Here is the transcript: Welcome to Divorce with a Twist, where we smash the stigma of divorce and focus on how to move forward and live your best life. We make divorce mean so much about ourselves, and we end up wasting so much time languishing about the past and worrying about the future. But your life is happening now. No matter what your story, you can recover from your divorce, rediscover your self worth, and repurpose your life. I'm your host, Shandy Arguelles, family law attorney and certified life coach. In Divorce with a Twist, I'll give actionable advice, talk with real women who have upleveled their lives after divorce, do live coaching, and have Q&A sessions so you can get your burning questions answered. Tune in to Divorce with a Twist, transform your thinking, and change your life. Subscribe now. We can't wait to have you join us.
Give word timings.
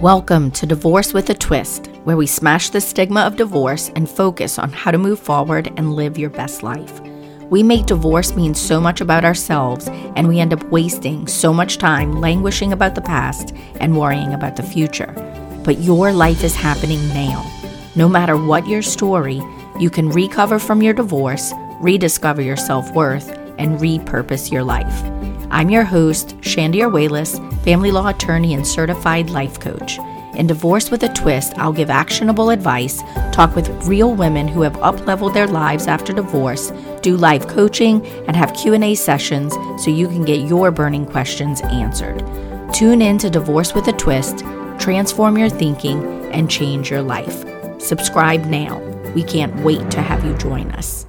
Welcome 0.00 0.52
to 0.52 0.64
Divorce 0.64 1.12
with 1.12 1.28
a 1.28 1.34
Twist, 1.34 1.88
where 2.04 2.16
we 2.16 2.28
smash 2.28 2.70
the 2.70 2.80
stigma 2.80 3.22
of 3.22 3.34
divorce 3.34 3.90
and 3.96 4.08
focus 4.08 4.56
on 4.56 4.72
how 4.72 4.92
to 4.92 4.96
move 4.96 5.18
forward 5.18 5.72
and 5.76 5.92
live 5.92 6.16
your 6.16 6.30
best 6.30 6.62
life. 6.62 7.00
We 7.50 7.64
make 7.64 7.86
divorce 7.86 8.36
mean 8.36 8.54
so 8.54 8.80
much 8.80 9.00
about 9.00 9.24
ourselves, 9.24 9.88
and 10.14 10.28
we 10.28 10.38
end 10.38 10.52
up 10.52 10.62
wasting 10.70 11.26
so 11.26 11.52
much 11.52 11.78
time 11.78 12.20
languishing 12.20 12.72
about 12.72 12.94
the 12.94 13.00
past 13.00 13.52
and 13.80 13.98
worrying 13.98 14.34
about 14.34 14.54
the 14.54 14.62
future. 14.62 15.12
But 15.64 15.78
your 15.78 16.12
life 16.12 16.44
is 16.44 16.54
happening 16.54 17.08
now. 17.08 17.44
No 17.96 18.08
matter 18.08 18.36
what 18.36 18.68
your 18.68 18.82
story, 18.82 19.42
you 19.80 19.90
can 19.90 20.10
recover 20.10 20.60
from 20.60 20.80
your 20.80 20.94
divorce, 20.94 21.52
rediscover 21.80 22.40
your 22.40 22.56
self 22.56 22.88
worth, 22.92 23.30
and 23.58 23.80
repurpose 23.80 24.52
your 24.52 24.62
life. 24.62 25.17
I'm 25.50 25.70
your 25.70 25.84
host, 25.84 26.36
Shandy 26.42 26.80
Arguelles, 26.80 27.38
family 27.64 27.90
law 27.90 28.08
attorney 28.08 28.52
and 28.52 28.66
certified 28.66 29.30
life 29.30 29.58
coach. 29.58 29.98
In 30.34 30.46
Divorce 30.46 30.90
with 30.90 31.02
a 31.02 31.12
Twist, 31.14 31.58
I'll 31.58 31.72
give 31.72 31.88
actionable 31.88 32.50
advice, 32.50 33.02
talk 33.32 33.56
with 33.56 33.68
real 33.86 34.14
women 34.14 34.46
who 34.46 34.60
have 34.60 34.74
upleveled 34.74 35.32
their 35.32 35.46
lives 35.46 35.86
after 35.86 36.12
divorce, 36.12 36.70
do 37.02 37.16
live 37.16 37.48
coaching, 37.48 38.06
and 38.26 38.36
have 38.36 38.54
Q&A 38.54 38.94
sessions 38.94 39.54
so 39.82 39.90
you 39.90 40.06
can 40.06 40.24
get 40.24 40.46
your 40.46 40.70
burning 40.70 41.06
questions 41.06 41.62
answered. 41.62 42.18
Tune 42.74 43.00
in 43.00 43.16
to 43.18 43.30
Divorce 43.30 43.74
with 43.74 43.88
a 43.88 43.92
Twist, 43.92 44.44
transform 44.78 45.38
your 45.38 45.48
thinking, 45.48 46.04
and 46.30 46.50
change 46.50 46.90
your 46.90 47.02
life. 47.02 47.44
Subscribe 47.80 48.44
now. 48.44 48.78
We 49.14 49.22
can't 49.22 49.56
wait 49.64 49.90
to 49.92 50.02
have 50.02 50.24
you 50.24 50.36
join 50.36 50.70
us. 50.72 51.06